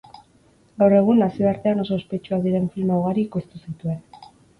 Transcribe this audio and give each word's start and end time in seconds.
Gaur 0.83 0.93
egun 0.99 1.19
nazioartean 1.23 1.83
oso 1.83 1.93
ospetsuak 2.01 2.41
diren 2.47 2.65
filma 2.77 2.97
ugari 3.03 3.27
ekoiztu 3.29 3.61
zituen. 3.67 4.01